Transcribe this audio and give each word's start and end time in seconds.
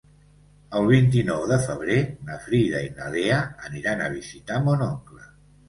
El 0.79 0.87
vint-i-nou 0.91 1.43
de 1.51 1.59
febrer 1.65 1.99
na 2.31 2.39
Frida 2.47 2.81
i 2.87 2.89
na 2.97 3.13
Lea 3.19 3.39
aniran 3.71 4.05
a 4.07 4.11
visitar 4.17 4.61
mon 4.69 4.85
oncle. 4.91 5.33